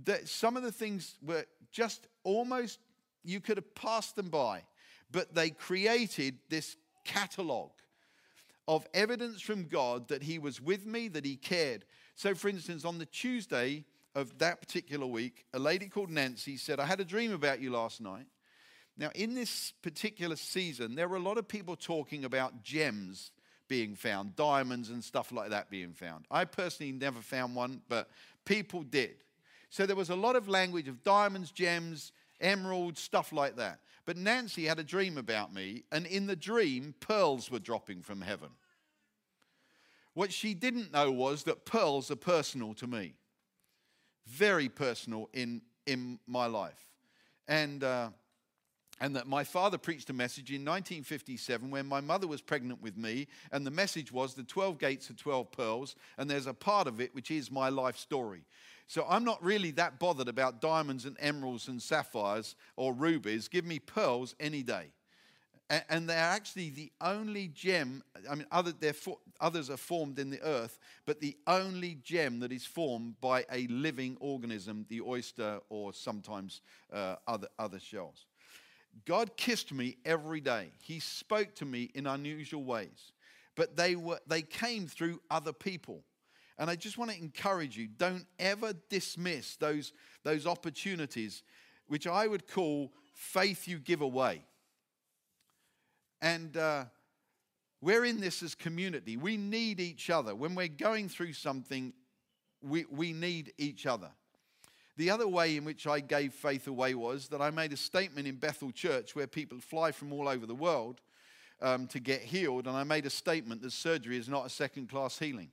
[0.05, 2.79] That some of the things were just almost,
[3.23, 4.63] you could have passed them by,
[5.11, 6.75] but they created this
[7.07, 7.71] catalog
[8.67, 11.85] of evidence from God that He was with me, that He cared.
[12.15, 16.79] So, for instance, on the Tuesday of that particular week, a lady called Nancy said,
[16.79, 18.25] I had a dream about you last night.
[18.97, 23.31] Now, in this particular season, there were a lot of people talking about gems
[23.67, 26.25] being found, diamonds and stuff like that being found.
[26.31, 28.09] I personally never found one, but
[28.45, 29.23] people did.
[29.69, 33.79] So there was a lot of language of diamonds, gems, emeralds, stuff like that.
[34.07, 38.21] But Nancy had a dream about me, and in the dream, pearls were dropping from
[38.21, 38.47] heaven.
[40.13, 43.15] What she didn't know was that pearls are personal to me,
[44.25, 46.87] very personal in, in my life.
[47.47, 47.83] And.
[47.83, 48.09] Uh,
[48.99, 52.97] and that my father preached a message in 1957 when my mother was pregnant with
[52.97, 56.87] me, and the message was the 12 gates of 12 pearls, and there's a part
[56.87, 58.43] of it which is my life story.
[58.87, 63.49] So I'm not really that bothered about diamonds and emeralds and sapphires or rubies.
[63.49, 64.93] Give me pearls any day.
[65.89, 68.71] And they're actually the only gem, I mean, other,
[69.41, 73.67] others are formed in the earth, but the only gem that is formed by a
[73.67, 76.61] living organism, the oyster or sometimes
[76.93, 78.27] uh, other, other shells.
[79.03, 80.69] God kissed me every day.
[80.81, 83.11] He spoke to me in unusual ways.
[83.55, 86.03] But they, were, they came through other people.
[86.59, 89.93] And I just want to encourage you don't ever dismiss those,
[90.23, 91.43] those opportunities,
[91.87, 94.43] which I would call faith you give away.
[96.21, 96.85] And uh,
[97.79, 99.17] we're in this as community.
[99.17, 100.33] We need each other.
[100.35, 101.93] When we're going through something,
[102.61, 104.09] we, we need each other.
[104.97, 108.27] The other way in which I gave faith away was that I made a statement
[108.27, 111.01] in Bethel Church where people fly from all over the world
[111.61, 114.89] um, to get healed, and I made a statement that surgery is not a second
[114.89, 115.51] class healing.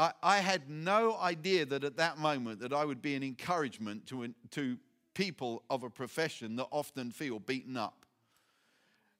[0.00, 4.06] I, I had no idea that at that moment that I would be an encouragement
[4.06, 4.78] to, to
[5.12, 8.06] people of a profession that often feel beaten up.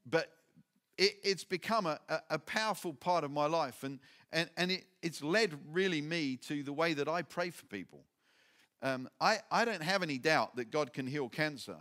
[0.09, 0.33] But
[0.97, 3.99] it, it's become a, a, powerful part of my life, and,
[4.33, 8.01] and, and it, it's led really me to the way that I pray for people.
[8.81, 11.77] Um, I, I don't have any doubt that God can heal cancer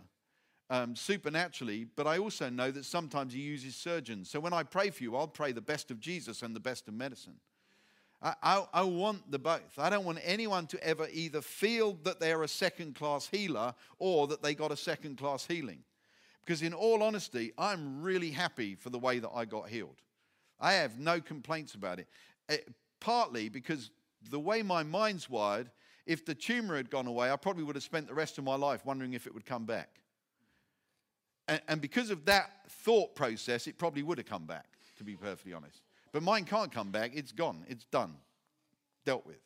[0.68, 4.28] um, supernaturally, but I also know that sometimes He uses surgeons.
[4.28, 6.86] So when I pray for you, I'll pray the best of Jesus and the best
[6.86, 7.36] of medicine.
[8.22, 9.78] I, I, I want the both.
[9.78, 14.26] I don't want anyone to ever either feel that they're a second class healer or
[14.28, 15.82] that they got a second class healing.
[16.44, 20.00] Because, in all honesty, I'm really happy for the way that I got healed.
[20.58, 22.08] I have no complaints about it.
[22.48, 23.90] it eh, partly because
[24.30, 25.70] the way my mind's wired,
[26.06, 28.56] if the tumor had gone away, I probably would have spent the rest of my
[28.56, 30.00] life wondering if it would come back.
[31.48, 34.66] And, and because of that thought process, it probably would have come back,
[34.98, 35.82] to be perfectly honest.
[36.12, 37.12] But mine can't come back.
[37.14, 37.64] It's gone.
[37.68, 38.14] It's done.
[39.04, 39.40] Dealt with.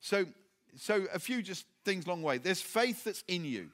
[0.00, 0.26] So,
[0.76, 2.38] so a few just things along the way.
[2.38, 3.70] There's faith that's in you.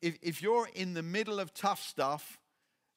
[0.00, 2.38] If, if you're in the middle of tough stuff,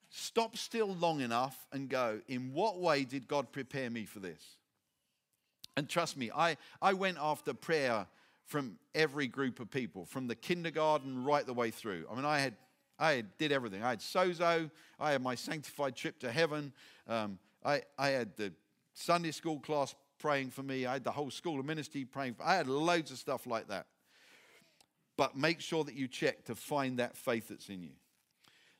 [0.09, 4.41] stop still long enough and go, in what way did God prepare me for this?
[5.77, 8.07] And trust me, I, I went after prayer
[8.45, 12.05] from every group of people, from the kindergarten right the way through.
[12.11, 12.53] I mean, I had
[12.97, 13.83] I did everything.
[13.83, 14.71] I had sozo.
[14.99, 16.71] I had my sanctified trip to heaven.
[17.07, 18.53] Um, I, I had the
[18.93, 20.85] Sunday school class praying for me.
[20.85, 23.67] I had the whole school of ministry praying for I had loads of stuff like
[23.69, 23.87] that.
[25.17, 27.91] But make sure that you check to find that faith that's in you.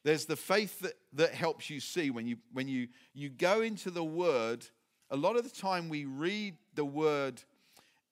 [0.03, 3.89] There's the faith that, that helps you see when you when you you go into
[3.89, 4.65] the word
[5.09, 7.41] a lot of the time we read the word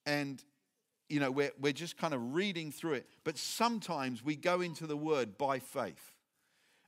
[0.06, 0.42] and
[1.08, 4.86] you know we're, we're just kind of reading through it but sometimes we go into
[4.86, 6.13] the word by faith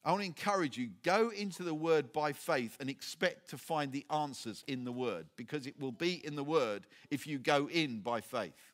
[0.07, 3.93] i want to encourage you go into the word by faith and expect to find
[3.93, 7.69] the answers in the word because it will be in the word if you go
[7.69, 8.73] in by faith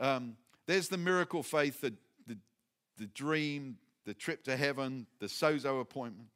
[0.00, 1.94] um, there's the miracle faith the,
[2.26, 2.36] the,
[2.98, 6.28] the dream the trip to heaven the sozo appointment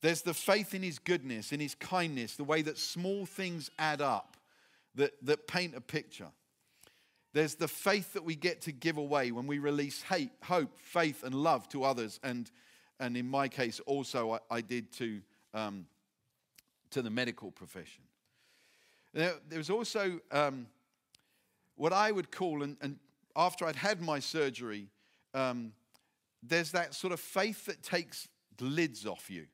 [0.00, 4.00] there's the faith in his goodness, in his kindness, the way that small things add
[4.00, 4.36] up,
[4.94, 6.28] that, that paint a picture.
[7.32, 11.24] There's the faith that we get to give away when we release hate, hope, faith,
[11.24, 12.20] and love to others.
[12.22, 12.50] And,
[13.00, 15.20] and in my case, also, I, I did to,
[15.54, 15.86] um,
[16.90, 18.02] to the medical profession.
[19.14, 20.66] There, there was also um,
[21.76, 22.98] what I would call, and, and,
[23.36, 24.88] after I'd had my surgery,
[25.32, 25.72] um,
[26.42, 29.46] there's that sort of faith that takes the lids off you.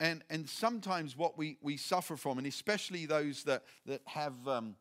[0.00, 4.74] And, and sometimes what we, we suffer from, and especially those that, that have, um,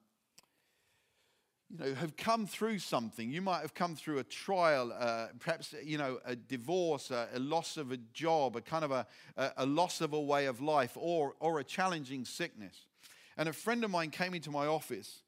[1.72, 3.32] you know, have come through something.
[3.32, 7.40] You might have come through a trial, uh, perhaps, you know, a divorce, a, a,
[7.40, 9.08] loss of a job, a kind of a,
[9.58, 12.86] a loss of a way of life, or, or a challenging sickness.
[13.38, 15.24] And a friend of mine came into my office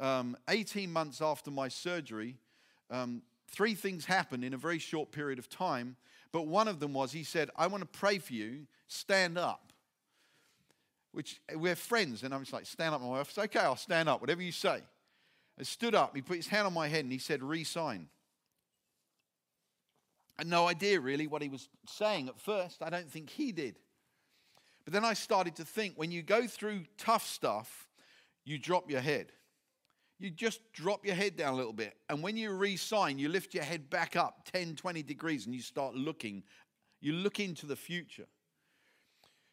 [0.00, 2.36] um, 18 months after my surgery.
[2.90, 5.96] Um, three things happened in a very short period of time.
[6.30, 9.72] But one of them was he said, I want to pray for you, stand up.
[11.12, 12.22] Which we're friends.
[12.22, 13.38] And I'm just like, stand up in my office.
[13.38, 14.82] Okay, I'll stand up, whatever you say.
[15.58, 18.08] I stood up, he put his hand on my head and he said, Resign.
[20.38, 22.80] I had no idea really what he was saying at first.
[22.80, 23.76] I don't think he did.
[24.84, 27.88] But then I started to think when you go through tough stuff,
[28.44, 29.32] you drop your head.
[30.20, 31.94] You just drop your head down a little bit.
[32.08, 35.60] And when you resign, you lift your head back up 10, 20 degrees and you
[35.60, 36.44] start looking.
[37.00, 38.26] You look into the future.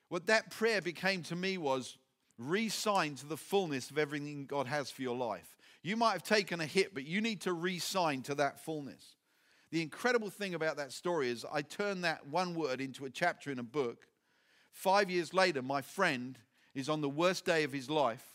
[0.10, 1.98] What that prayer became to me was
[2.38, 5.55] resign to the fullness of everything God has for your life.
[5.86, 9.18] You might have taken a hit, but you need to re sign to that fullness.
[9.70, 13.52] The incredible thing about that story is I turned that one word into a chapter
[13.52, 14.08] in a book.
[14.72, 16.40] Five years later, my friend
[16.74, 18.26] is on the worst day of his life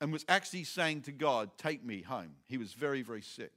[0.00, 2.36] and was actually saying to God, Take me home.
[2.46, 3.52] He was very, very sick.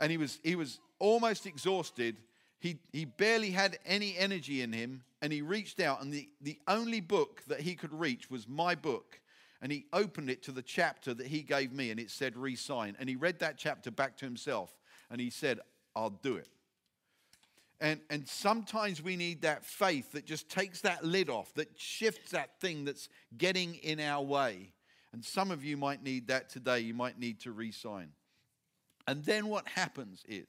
[0.00, 2.16] And he was, he was almost exhausted.
[2.58, 5.02] He, he barely had any energy in him.
[5.20, 8.74] And he reached out, and the, the only book that he could reach was my
[8.74, 9.20] book.
[9.60, 12.96] And he opened it to the chapter that he gave me, and it said, Resign.
[13.00, 14.72] And he read that chapter back to himself,
[15.10, 15.60] and he said,
[15.96, 16.48] I'll do it.
[17.80, 22.32] And, and sometimes we need that faith that just takes that lid off, that shifts
[22.32, 24.72] that thing that's getting in our way
[25.12, 26.80] and some of you might need that today.
[26.80, 28.10] You might need to resign.
[29.06, 30.46] And then what happens is,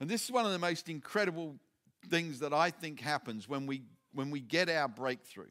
[0.00, 1.56] and this is one of the most incredible
[2.08, 5.50] things that I think happens when we, when we get our breakthrough,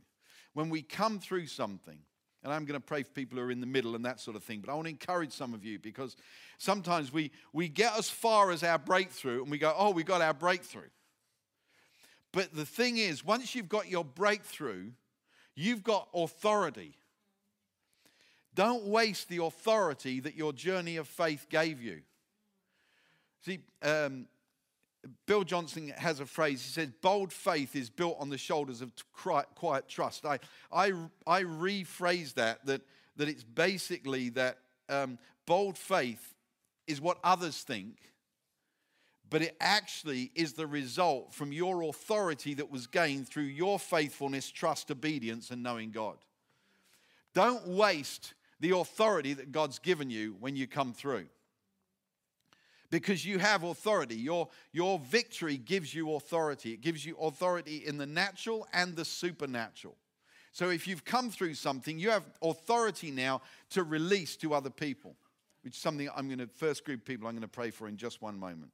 [0.53, 1.99] when we come through something.
[2.43, 4.35] And I'm going to pray for people who are in the middle and that sort
[4.35, 4.61] of thing.
[4.61, 6.15] But I want to encourage some of you because
[6.57, 10.21] sometimes we, we get as far as our breakthrough and we go, oh, we got
[10.21, 10.89] our breakthrough.
[12.31, 14.91] But the thing is, once you've got your breakthrough,
[15.55, 16.95] you've got authority.
[18.53, 22.01] Don't waste the authority that your journey of faith gave you.
[23.45, 24.27] See, um,
[25.25, 26.63] Bill Johnson has a phrase.
[26.63, 30.25] He says, bold faith is built on the shoulders of quiet trust.
[30.25, 30.39] I,
[30.71, 30.91] I,
[31.25, 32.81] I rephrase that, that,
[33.15, 34.57] that it's basically that
[34.89, 36.33] um, bold faith
[36.87, 37.97] is what others think,
[39.29, 44.49] but it actually is the result from your authority that was gained through your faithfulness,
[44.49, 46.17] trust, obedience, and knowing God.
[47.33, 51.27] Don't waste the authority that God's given you when you come through.
[52.89, 54.15] Because you have authority.
[54.15, 56.71] Your, your victory gives you authority.
[56.71, 59.97] It gives you authority in the natural and the supernatural.
[60.53, 65.15] So if you've come through something, you have authority now to release to other people,
[65.61, 67.97] which is something I'm going to, first group people I'm going to pray for in
[67.97, 68.71] just one moment.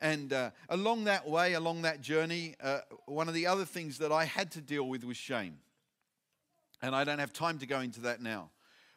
[0.00, 4.12] And uh, along that way, along that journey, uh, one of the other things that
[4.12, 5.56] I had to deal with was shame.
[6.82, 8.50] And I don't have time to go into that now.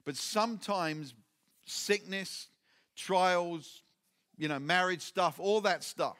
[0.04, 1.14] But sometimes
[1.66, 2.50] sickness,
[3.00, 3.84] trials,
[4.38, 6.18] you know, marriage stuff, all that stuff,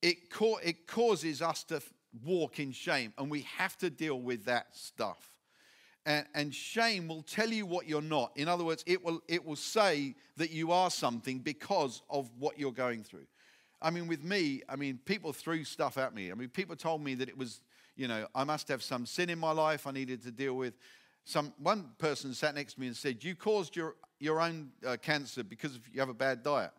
[0.00, 1.80] it, co- it causes us to
[2.24, 3.12] walk in shame.
[3.18, 5.28] And we have to deal with that stuff.
[6.04, 8.32] And, and, shame will tell you what you're not.
[8.34, 12.58] In other words, it will, it will say that you are something because of what
[12.58, 13.26] you're going through.
[13.80, 16.32] I mean, with me, I mean, people threw stuff at me.
[16.32, 17.60] I mean, people told me that it was
[17.96, 20.74] you know, I must have some sin in my life I needed to deal with.
[21.24, 24.96] Some, one person sat next to me and said, You caused your, your own uh,
[25.00, 26.72] cancer because you have a bad diet.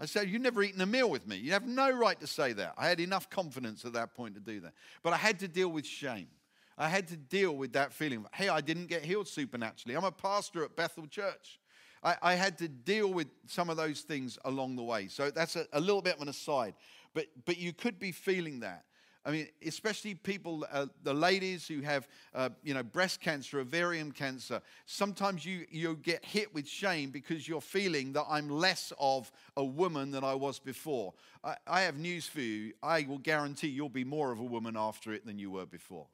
[0.00, 1.36] I said, You've never eaten a meal with me.
[1.36, 2.74] You have no right to say that.
[2.76, 4.72] I had enough confidence at that point to do that.
[5.02, 6.28] But I had to deal with shame.
[6.76, 8.24] I had to deal with that feeling.
[8.32, 9.96] Hey, I didn't get healed supernaturally.
[9.96, 11.60] I'm a pastor at Bethel Church.
[12.02, 15.08] I, I had to deal with some of those things along the way.
[15.08, 16.74] So that's a, a little bit of an aside.
[17.12, 18.84] But, but you could be feeling that.
[19.24, 24.12] I mean, especially people, uh, the ladies who have, uh, you know, breast cancer, ovarian
[24.12, 24.62] cancer.
[24.86, 29.64] Sometimes you, you get hit with shame because you're feeling that I'm less of a
[29.64, 31.12] woman than I was before.
[31.44, 32.72] I, I have news for you.
[32.82, 36.06] I will guarantee you'll be more of a woman after it than you were before.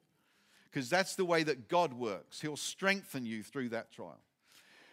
[0.69, 2.41] Because that's the way that God works.
[2.41, 4.19] He'll strengthen you through that trial.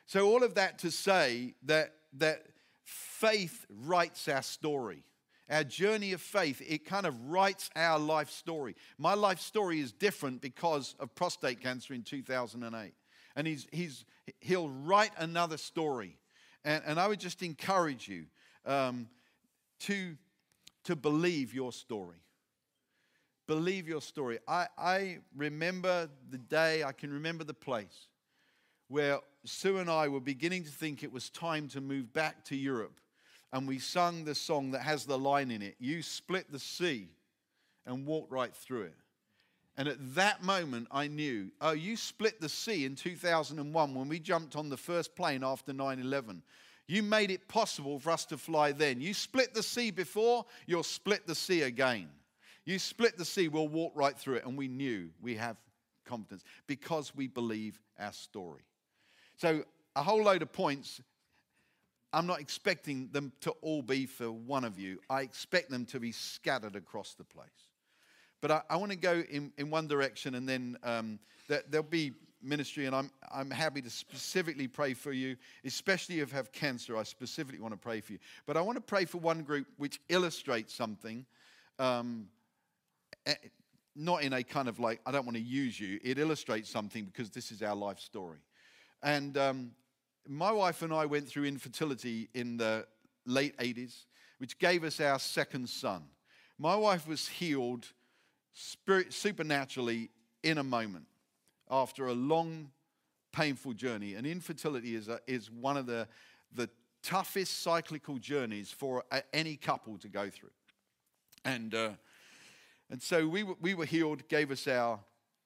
[0.06, 2.44] So, all of that to say that, that
[2.84, 5.02] faith writes our story.
[5.50, 8.74] Our journey of faith, it kind of writes our life story.
[8.96, 12.94] My life story is different because of prostate cancer in 2008.
[13.36, 14.04] And he's, he's,
[14.40, 16.16] he'll write another story.
[16.64, 18.24] And, and I would just encourage you
[18.64, 19.08] um,
[19.80, 20.16] to,
[20.84, 22.18] to believe your story.
[23.46, 24.38] Believe your story.
[24.48, 28.08] I, I remember the day, I can remember the place
[28.88, 32.56] where Sue and I were beginning to think it was time to move back to
[32.56, 33.00] Europe.
[33.54, 37.08] And we sung the song that has the line in it You split the sea
[37.86, 38.96] and walked right through it.
[39.76, 44.18] And at that moment, I knew, oh, you split the sea in 2001 when we
[44.18, 46.42] jumped on the first plane after 9 11.
[46.86, 49.00] You made it possible for us to fly then.
[49.00, 52.08] You split the sea before, you'll split the sea again.
[52.64, 54.46] You split the sea, we'll walk right through it.
[54.46, 55.56] And we knew we have
[56.04, 58.62] confidence because we believe our story.
[59.36, 59.64] So,
[59.96, 61.00] a whole load of points.
[62.14, 65.00] I'm not expecting them to all be for one of you.
[65.10, 67.48] I expect them to be scattered across the place.
[68.40, 71.84] But I, I want to go in, in one direction and then um, there, there'll
[71.84, 76.52] be ministry, and I'm, I'm happy to specifically pray for you, especially if you have
[76.52, 76.96] cancer.
[76.96, 78.18] I specifically want to pray for you.
[78.46, 81.26] But I want to pray for one group which illustrates something,
[81.78, 82.28] um,
[83.96, 85.98] not in a kind of like, I don't want to use you.
[86.04, 88.38] It illustrates something because this is our life story.
[89.02, 89.70] And um,
[90.28, 92.86] my wife and I went through infertility in the
[93.26, 94.04] late 80s,
[94.38, 96.04] which gave us our second son.
[96.58, 97.86] My wife was healed
[98.52, 100.10] spirit, supernaturally
[100.42, 101.06] in a moment
[101.70, 102.70] after a long,
[103.32, 104.14] painful journey.
[104.14, 106.06] And infertility is, a, is one of the,
[106.54, 106.70] the
[107.02, 110.52] toughest cyclical journeys for a, any couple to go through.
[111.44, 111.90] And, uh,
[112.90, 115.00] and so we, were, we were healed, gave us our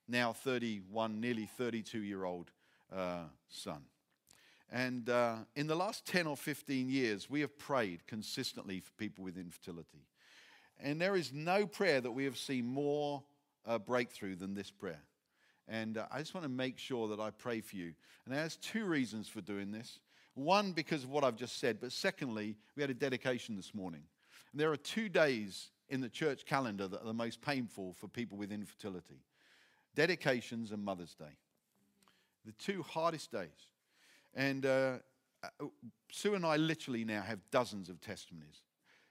[0.07, 2.51] now 31, nearly 32 year old
[2.95, 3.81] uh, son.
[4.71, 9.23] And uh, in the last 10 or 15 years, we have prayed consistently for people
[9.23, 10.05] with infertility.
[10.79, 13.23] And there is no prayer that we have seen more
[13.65, 15.01] uh, breakthrough than this prayer.
[15.67, 17.93] And uh, I just want to make sure that I pray for you.
[18.25, 19.99] And there's two reasons for doing this.
[20.35, 24.03] One, because of what I've just said, but secondly, we had a dedication this morning.
[24.51, 28.07] And there are two days in the church calendar that are the most painful for
[28.07, 29.21] people with infertility
[29.95, 31.35] dedications and Mother's Day.
[32.45, 33.73] The two hardest days.
[34.35, 34.97] And uh,
[35.43, 35.65] uh,
[36.11, 38.63] Sue and I literally now have dozens of testimonies.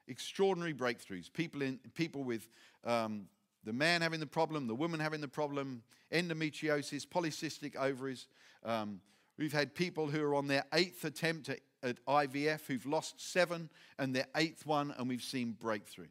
[0.06, 1.32] Extraordinary breakthroughs.
[1.32, 2.48] People, in, people with
[2.84, 3.26] um,
[3.64, 8.26] the man having the problem, the woman having the problem, endometriosis, polycystic ovaries.
[8.64, 9.00] Um,
[9.36, 13.68] we've had people who are on their eighth attempt at, at IVF who've lost seven
[13.98, 16.08] and their eighth one, and we've seen breakthrough.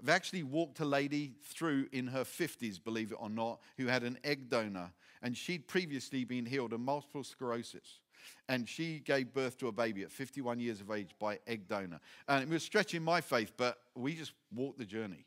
[0.00, 4.02] I've actually walked a lady through in her 50s, believe it or not, who had
[4.02, 4.92] an egg donor,
[5.22, 8.00] and she'd previously been healed of multiple sclerosis.
[8.48, 12.00] And she gave birth to a baby at 51 years of age by egg donor.
[12.28, 15.26] And it was stretching my faith, but we just walked the journey.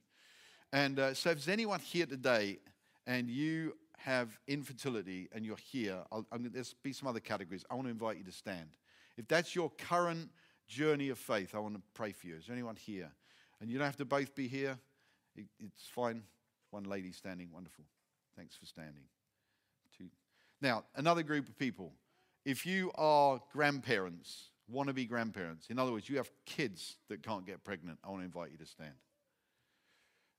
[0.74, 2.60] And uh, so, if there's anyone here today
[3.06, 7.66] and you have infertility and you're here, I'll, I'm, there's be some other categories.
[7.70, 8.70] I want to invite you to stand.
[9.18, 10.30] If that's your current
[10.68, 12.36] journey of faith, I want to pray for you.
[12.36, 13.12] Is there anyone here?
[13.60, 14.78] And you don't have to both be here.
[15.36, 16.24] It, it's fine.
[16.72, 17.50] One lady standing.
[17.52, 17.86] Wonderful.
[18.36, 19.04] Thanks for standing.
[19.98, 20.06] Two.
[20.62, 21.94] Now, another group of people.
[22.48, 27.22] If you are grandparents, want to be grandparents, in other words, you have kids that
[27.22, 28.94] can't get pregnant, I want to invite you to stand.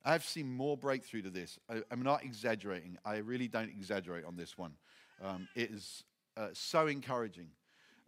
[0.07, 1.59] I've seen more breakthrough to this.
[1.69, 2.97] I, am not exaggerating.
[3.05, 4.73] I really don't exaggerate on this one.
[5.23, 6.03] Um, it is
[6.39, 7.49] uh, so encouraging.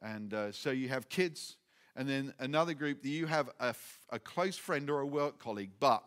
[0.01, 1.59] And uh, so you have kids,
[1.95, 5.39] and then another group that you have a, f- a close friend or a work
[5.39, 6.03] colleague, but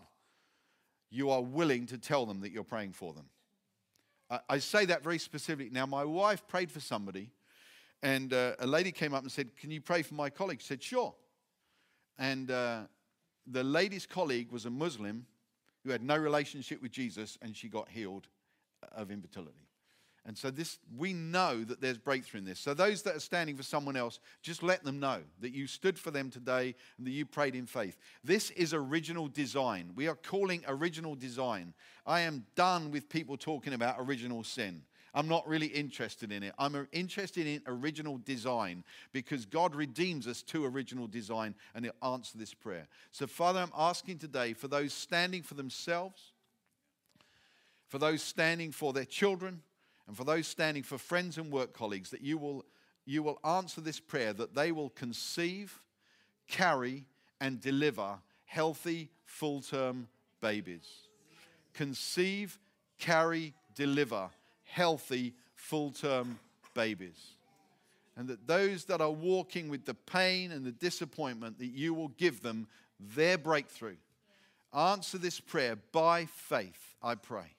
[1.12, 3.26] you are willing to tell them that you're praying for them.
[4.32, 5.70] I, I say that very specifically.
[5.72, 7.30] Now, my wife prayed for somebody,
[8.04, 10.62] and uh, a lady came up and said, Can you pray for my colleague?
[10.62, 11.16] She said, Sure.
[12.20, 12.82] And uh,
[13.48, 15.26] the lady's colleague was a Muslim
[15.84, 18.28] who had no relationship with Jesus and she got healed
[18.92, 19.68] of infertility.
[20.26, 22.60] And so this we know that there's breakthrough in this.
[22.60, 26.00] So those that are standing for someone else, just let them know that you stood
[26.00, 27.98] for them today and that you prayed in faith.
[28.24, 29.92] This is original design.
[29.96, 31.74] We are calling original design.
[32.06, 34.84] I am done with people talking about original sin.
[35.14, 36.54] I'm not really interested in it.
[36.58, 42.38] I'm interested in original design because God redeems us to original design and He'll answer
[42.38, 42.88] this prayer.
[43.12, 46.32] So, Father, I'm asking today for those standing for themselves,
[47.88, 49.62] for those standing for their children,
[50.08, 52.66] and for those standing for friends and work colleagues that you will,
[53.06, 55.82] you will answer this prayer, that they will conceive,
[56.48, 57.06] carry,
[57.40, 60.08] and deliver healthy, full term
[60.42, 60.88] babies.
[61.74, 62.60] Conceive,
[63.00, 64.30] carry, deliver
[64.74, 66.40] healthy, full term
[66.74, 67.36] babies.
[68.16, 72.10] And that those that are walking with the pain and the disappointment, that you will
[72.10, 72.68] give them
[73.00, 73.98] their breakthrough.
[74.74, 77.56] Answer this prayer by faith, I pray.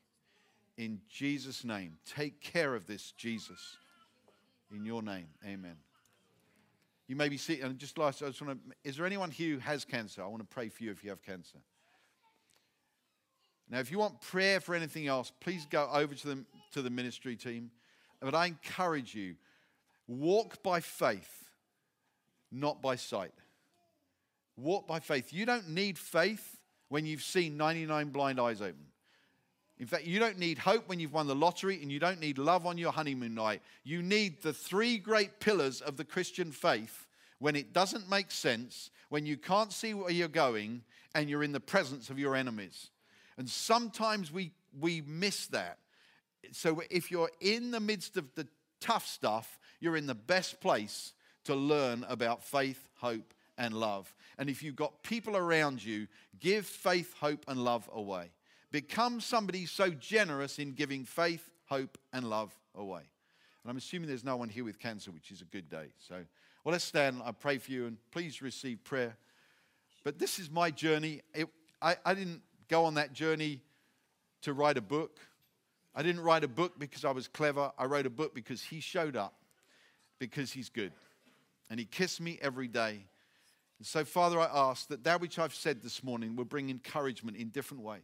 [0.76, 1.98] In Jesus' name.
[2.04, 3.76] Take care of this, Jesus.
[4.72, 5.76] In your name, amen.
[7.06, 7.64] You may be seated.
[7.64, 10.22] And just last, I just want to, is there anyone here who has cancer?
[10.22, 11.58] I want to pray for you if you have cancer.
[13.74, 16.44] Now, if you want prayer for anything else, please go over to the,
[16.74, 17.72] to the ministry team.
[18.20, 19.34] But I encourage you
[20.06, 21.50] walk by faith,
[22.52, 23.32] not by sight.
[24.56, 25.32] Walk by faith.
[25.32, 28.86] You don't need faith when you've seen 99 blind eyes open.
[29.80, 32.38] In fact, you don't need hope when you've won the lottery, and you don't need
[32.38, 33.60] love on your honeymoon night.
[33.82, 37.08] You need the three great pillars of the Christian faith
[37.40, 40.82] when it doesn't make sense, when you can't see where you're going,
[41.16, 42.90] and you're in the presence of your enemies.
[43.36, 45.78] And sometimes we, we miss that.
[46.52, 48.46] So if you're in the midst of the
[48.80, 51.12] tough stuff, you're in the best place
[51.44, 54.14] to learn about faith, hope, and love.
[54.38, 56.06] And if you've got people around you,
[56.40, 58.30] give faith, hope, and love away.
[58.70, 63.02] Become somebody so generous in giving faith, hope, and love away.
[63.62, 65.86] And I'm assuming there's no one here with cancer, which is a good day.
[66.08, 66.16] So,
[66.64, 67.22] well, let's stand.
[67.24, 69.16] I pray for you and please receive prayer.
[70.02, 71.22] But this is my journey.
[71.34, 71.48] It,
[71.80, 73.60] I, I didn't go on that journey
[74.42, 75.18] to write a book.
[75.94, 77.72] I didn't write a book because I was clever.
[77.78, 79.34] I wrote a book because he showed up,
[80.18, 80.92] because he's good.
[81.70, 83.06] And he kissed me every day.
[83.78, 87.36] And so, Father, I ask that that which I've said this morning will bring encouragement
[87.36, 88.02] in different ways.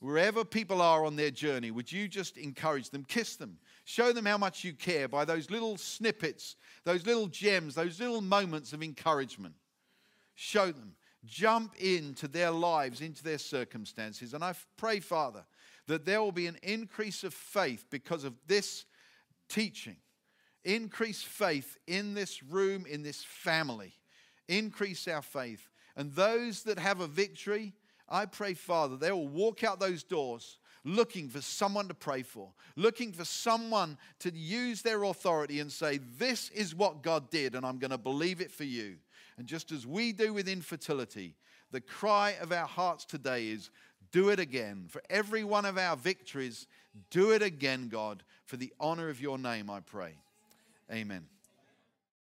[0.00, 4.26] Wherever people are on their journey, would you just encourage them, kiss them, show them
[4.26, 8.82] how much you care by those little snippets, those little gems, those little moments of
[8.82, 9.54] encouragement?
[10.36, 10.94] Show them.
[11.24, 14.34] Jump into their lives, into their circumstances.
[14.34, 15.44] And I pray, Father,
[15.86, 18.84] that there will be an increase of faith because of this
[19.48, 19.96] teaching.
[20.64, 23.94] Increase faith in this room, in this family.
[24.48, 25.68] Increase our faith.
[25.96, 27.72] And those that have a victory,
[28.08, 32.52] I pray, Father, they will walk out those doors looking for someone to pray for,
[32.76, 37.64] looking for someone to use their authority and say, This is what God did, and
[37.64, 38.96] I'm going to believe it for you.
[39.38, 41.36] And just as we do with infertility,
[41.70, 43.70] the cry of our hearts today is,
[44.10, 44.86] Do it again.
[44.88, 46.66] For every one of our victories,
[47.10, 50.14] do it again, God, for the honor of your name, I pray.
[50.90, 51.26] Amen.